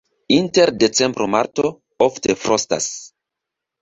[0.35, 1.67] Inter decembro-marto
[2.09, 2.89] ofte frostas.